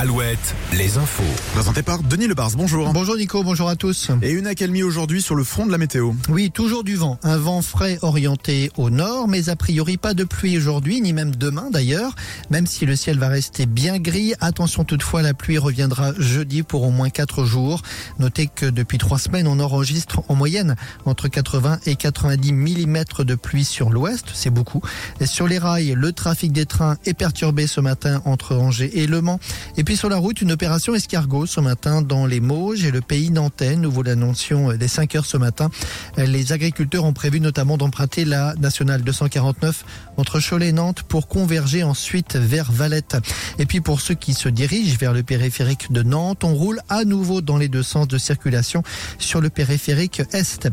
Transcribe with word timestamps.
Alouette, 0.00 0.54
les 0.72 0.96
infos. 0.96 1.22
Présenté 1.52 1.82
par 1.82 2.02
Denis 2.02 2.26
Lebars, 2.26 2.52
bonjour. 2.56 2.90
Bonjour 2.94 3.18
Nico, 3.18 3.42
bonjour 3.44 3.68
à 3.68 3.76
tous. 3.76 4.10
Et 4.22 4.30
une 4.30 4.46
accalmie 4.46 4.82
aujourd'hui 4.82 5.20
sur 5.20 5.34
le 5.34 5.44
front 5.44 5.66
de 5.66 5.70
la 5.70 5.76
météo. 5.76 6.12
Oui, 6.30 6.50
toujours 6.50 6.84
du 6.84 6.96
vent. 6.96 7.18
Un 7.22 7.36
vent 7.36 7.60
frais 7.60 7.98
orienté 8.00 8.70
au 8.78 8.88
nord, 8.88 9.28
mais 9.28 9.50
a 9.50 9.56
priori 9.56 9.98
pas 9.98 10.14
de 10.14 10.24
pluie 10.24 10.56
aujourd'hui, 10.56 11.02
ni 11.02 11.12
même 11.12 11.36
demain 11.36 11.68
d'ailleurs. 11.70 12.14
Même 12.48 12.66
si 12.66 12.86
le 12.86 12.96
ciel 12.96 13.18
va 13.18 13.28
rester 13.28 13.66
bien 13.66 13.98
gris, 13.98 14.32
attention 14.40 14.84
toutefois, 14.84 15.20
la 15.20 15.34
pluie 15.34 15.58
reviendra 15.58 16.14
jeudi 16.16 16.62
pour 16.62 16.82
au 16.84 16.90
moins 16.90 17.10
4 17.10 17.44
jours. 17.44 17.82
Notez 18.18 18.46
que 18.46 18.64
depuis 18.64 18.96
3 18.96 19.18
semaines, 19.18 19.46
on 19.46 19.60
enregistre 19.60 20.22
en 20.28 20.34
moyenne 20.34 20.76
entre 21.04 21.28
80 21.28 21.80
et 21.84 21.96
90 21.96 22.54
mm 22.54 23.04
de 23.18 23.34
pluie 23.34 23.66
sur 23.66 23.90
l'ouest. 23.90 24.28
C'est 24.32 24.48
beaucoup. 24.48 24.80
Et 25.20 25.26
sur 25.26 25.46
les 25.46 25.58
rails, 25.58 25.92
le 25.94 26.12
trafic 26.12 26.52
des 26.52 26.64
trains 26.64 26.96
est 27.04 27.12
perturbé 27.12 27.66
ce 27.66 27.82
matin 27.82 28.22
entre 28.24 28.56
Angers 28.56 28.98
et 28.98 29.06
Le 29.06 29.20
Mans. 29.20 29.40
Et 29.76 29.84
puis 29.84 29.89
sur 29.96 30.08
la 30.08 30.18
route, 30.18 30.40
une 30.40 30.52
opération 30.52 30.94
escargot 30.94 31.46
ce 31.46 31.58
matin 31.58 32.00
dans 32.00 32.24
les 32.24 32.38
Mauges 32.40 32.84
et 32.84 32.90
le 32.90 33.00
pays 33.00 33.30
nantais. 33.30 33.76
Nous 33.76 33.90
vous 33.90 34.02
l'annoncions 34.02 34.72
dès 34.74 34.88
5 34.88 35.16
heures 35.16 35.26
ce 35.26 35.36
matin. 35.36 35.70
Les 36.16 36.52
agriculteurs 36.52 37.04
ont 37.04 37.12
prévu 37.12 37.40
notamment 37.40 37.76
d'emprunter 37.76 38.24
la 38.24 38.54
nationale 38.54 39.02
249 39.02 39.84
entre 40.16 40.38
Cholet 40.38 40.68
et 40.68 40.72
Nantes 40.72 41.02
pour 41.02 41.28
converger 41.28 41.82
ensuite 41.82 42.36
vers 42.36 42.70
Valette. 42.70 43.16
Et 43.58 43.66
puis 43.66 43.80
pour 43.80 44.00
ceux 44.00 44.14
qui 44.14 44.34
se 44.34 44.48
dirigent 44.48 44.96
vers 44.98 45.12
le 45.12 45.22
périphérique 45.22 45.90
de 45.90 46.02
Nantes, 46.02 46.44
on 46.44 46.54
roule 46.54 46.80
à 46.88 47.04
nouveau 47.04 47.40
dans 47.40 47.56
les 47.56 47.68
deux 47.68 47.82
sens 47.82 48.06
de 48.06 48.18
circulation 48.18 48.82
sur 49.18 49.40
le 49.40 49.50
périphérique 49.50 50.22
Est. 50.32 50.68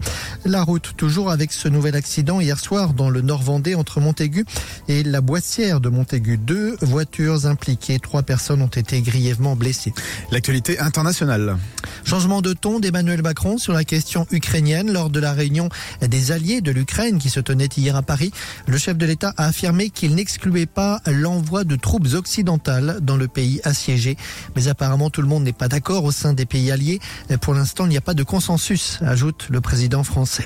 La 0.45 0.63
route 0.63 0.93
toujours 0.95 1.31
avec 1.31 1.53
ce 1.53 1.67
nouvel 1.67 1.95
accident 1.95 2.39
hier 2.39 2.59
soir 2.59 2.93
dans 2.93 3.09
le 3.09 3.21
Nord 3.21 3.41
Vendée 3.41 3.73
entre 3.73 3.99
Montaigu 3.99 4.45
et 4.87 5.03
la 5.03 5.21
Boissière 5.21 5.79
de 5.79 5.89
Montaigu. 5.89 6.37
Deux 6.37 6.77
voitures 6.81 7.45
impliquées, 7.45 7.99
trois 7.99 8.21
personnes 8.21 8.61
ont 8.61 8.67
été 8.67 9.01
grièvement 9.07 9.55
blessées. 9.55 9.93
L'actualité 10.31 10.79
internationale. 10.79 11.57
Changement 12.03 12.41
de 12.41 12.51
ton 12.51 12.79
d'Emmanuel 12.79 13.21
Macron 13.21 13.57
sur 13.57 13.71
la 13.71 13.85
question 13.85 14.27
ukrainienne 14.31 14.91
lors 14.91 15.09
de 15.09 15.19
la 15.19 15.31
réunion 15.31 15.69
des 16.01 16.31
alliés 16.31 16.59
de 16.59 16.71
l'Ukraine 16.71 17.17
qui 17.17 17.29
se 17.29 17.39
tenait 17.39 17.69
hier 17.77 17.95
à 17.95 18.01
Paris. 18.01 18.31
Le 18.67 18.77
chef 18.77 18.97
de 18.97 19.05
l'État 19.05 19.33
a 19.37 19.45
affirmé 19.45 19.89
qu'il 19.89 20.13
n'excluait 20.15 20.65
pas 20.65 20.99
l'envoi 21.05 21.63
de 21.63 21.77
troupes 21.77 22.13
occidentales 22.13 22.99
dans 23.01 23.15
le 23.15 23.29
pays 23.29 23.61
assiégé. 23.63 24.17
Mais 24.55 24.67
apparemment, 24.67 25.09
tout 25.09 25.21
le 25.21 25.27
monde 25.27 25.43
n'est 25.43 25.53
pas 25.53 25.69
d'accord 25.69 26.03
au 26.03 26.11
sein 26.11 26.33
des 26.33 26.45
pays 26.45 26.69
alliés. 26.69 26.99
Pour 27.41 27.53
l'instant, 27.53 27.85
il 27.85 27.89
n'y 27.89 27.97
a 27.97 28.01
pas 28.01 28.13
de 28.13 28.23
consensus, 28.23 28.99
ajoute 29.01 29.47
le 29.49 29.61
président 29.61 30.03
français. 30.03 30.45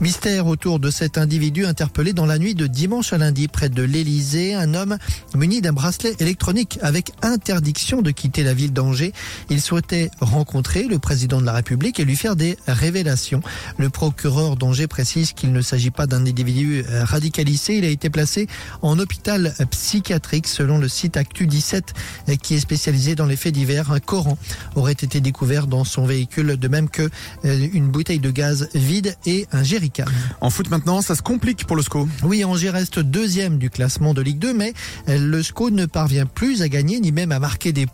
Mystère 0.00 0.46
autour 0.46 0.80
de 0.80 0.90
cet 0.90 1.18
individu 1.18 1.66
interpellé 1.66 2.14
dans 2.14 2.26
la 2.26 2.38
nuit 2.38 2.54
de 2.54 2.66
dimanche 2.66 3.12
à 3.12 3.18
lundi 3.18 3.48
près 3.48 3.68
de 3.68 3.82
l'Elysée. 3.82 4.54
Un 4.54 4.74
homme 4.74 4.96
muni 5.34 5.60
d'un 5.60 5.72
bracelet 5.72 6.14
électronique 6.20 6.78
avec 6.80 7.12
interdiction 7.22 7.97
de 8.02 8.10
quitter 8.10 8.42
la 8.42 8.54
ville 8.54 8.72
d'Angers. 8.72 9.12
Il 9.50 9.60
souhaitait 9.60 10.10
rencontrer 10.20 10.84
le 10.84 10.98
président 10.98 11.40
de 11.40 11.46
la 11.46 11.52
République 11.52 12.00
et 12.00 12.04
lui 12.04 12.16
faire 12.16 12.36
des 12.36 12.56
révélations. 12.66 13.42
Le 13.76 13.90
procureur 13.90 14.56
d'Angers 14.56 14.86
précise 14.86 15.32
qu'il 15.32 15.52
ne 15.52 15.60
s'agit 15.60 15.90
pas 15.90 16.06
d'un 16.06 16.26
individu 16.26 16.84
radicalisé. 16.88 17.78
Il 17.78 17.84
a 17.84 17.88
été 17.88 18.10
placé 18.10 18.46
en 18.82 18.98
hôpital 18.98 19.54
psychiatrique 19.70 20.46
selon 20.46 20.78
le 20.78 20.88
site 20.88 21.16
Actu 21.16 21.46
17 21.46 21.94
qui 22.42 22.54
est 22.54 22.60
spécialisé 22.60 23.14
dans 23.14 23.26
les 23.26 23.36
faits 23.36 23.54
divers. 23.54 23.92
Un 23.92 24.00
Coran 24.00 24.38
aurait 24.76 24.92
été 24.92 25.20
découvert 25.20 25.66
dans 25.66 25.84
son 25.84 26.06
véhicule 26.06 26.56
de 26.56 26.68
même 26.68 26.88
que 26.88 27.10
une 27.44 27.88
bouteille 27.88 28.20
de 28.20 28.30
gaz 28.30 28.68
vide 28.74 29.16
et 29.26 29.46
un 29.52 29.62
jerrycan. 29.62 30.04
En 30.40 30.50
foot 30.50 30.70
maintenant, 30.70 31.02
ça 31.02 31.14
se 31.14 31.22
complique 31.22 31.66
pour 31.66 31.76
le 31.76 31.82
SCO. 31.82 32.08
Oui, 32.22 32.44
Angers 32.44 32.70
reste 32.70 32.98
deuxième 32.98 33.58
du 33.58 33.70
classement 33.70 34.14
de 34.14 34.22
Ligue 34.22 34.38
2, 34.38 34.54
mais 34.54 34.72
le 35.06 35.42
SCO 35.42 35.70
ne 35.70 35.86
parvient 35.86 36.26
plus 36.26 36.62
à 36.62 36.68
gagner 36.68 37.00
ni 37.00 37.12
même 37.12 37.32
à 37.32 37.38
marquer 37.38 37.72
des 37.72 37.86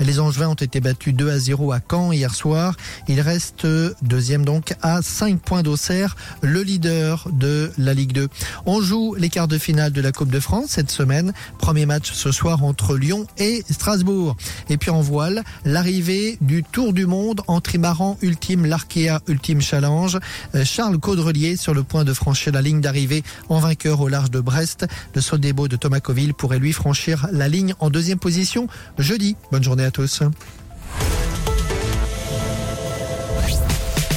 Les 0.00 0.20
Angevins 0.20 0.48
ont 0.48 0.54
été 0.54 0.80
battus 0.80 1.14
2 1.14 1.30
à 1.30 1.38
0 1.38 1.72
à 1.72 1.80
Caen 1.88 2.12
hier 2.12 2.34
soir. 2.34 2.74
Il 3.08 3.20
reste 3.20 3.66
deuxième 4.02 4.44
donc 4.44 4.74
à 4.82 5.02
5 5.02 5.40
points 5.40 5.62
d'Auxerre, 5.62 6.16
le 6.42 6.62
leader 6.62 7.28
de 7.32 7.70
la 7.78 7.94
Ligue 7.94 8.12
2. 8.12 8.28
On 8.66 8.80
joue 8.80 9.14
les 9.14 9.28
quarts 9.28 9.48
de 9.48 9.58
finale 9.58 9.92
de 9.92 10.00
la 10.00 10.12
Coupe 10.12 10.30
de 10.30 10.40
France 10.40 10.66
cette 10.70 10.90
semaine. 10.90 11.32
Premier 11.58 11.86
match 11.86 12.12
ce 12.12 12.32
soir 12.32 12.64
entre 12.64 12.96
Lyon 12.96 13.26
et 13.38 13.62
Strasbourg. 13.70 14.36
Et 14.68 14.76
puis 14.76 14.90
en 14.90 15.00
voile, 15.00 15.42
l'arrivée 15.64 16.38
du 16.40 16.62
Tour 16.62 16.92
du 16.92 17.06
Monde 17.06 17.42
en 17.46 17.60
trimaran 17.60 18.18
ultime, 18.22 18.66
l'Arkea 18.66 19.20
Ultime 19.28 19.60
Challenge. 19.60 20.18
Charles 20.64 20.98
Caudrelier 20.98 21.56
sur 21.56 21.74
le 21.74 21.82
point 21.82 22.04
de 22.04 22.12
franchir 22.12 22.52
la 22.52 22.62
ligne 22.62 22.80
d'arrivée 22.80 23.22
en 23.48 23.58
vainqueur 23.58 24.00
au 24.00 24.08
large 24.08 24.30
de 24.30 24.40
Brest. 24.40 24.86
Le 25.14 25.52
beaux 25.52 25.68
de 25.68 25.76
Thomas 25.76 26.00
Coville 26.00 26.34
pourrait 26.34 26.58
lui 26.58 26.72
franchir 26.72 27.26
la 27.32 27.48
ligne 27.48 27.74
en 27.80 27.90
deuxième 27.90 28.18
position 28.18 28.66
jeudi. 28.98 29.33
Bonne 29.50 29.62
journée 29.62 29.84
à 29.84 29.90
tous. 29.90 30.22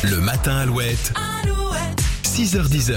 Le 0.03 0.19
matin 0.19 0.57
Alouette. 0.57 1.13
6h10. 2.23 2.93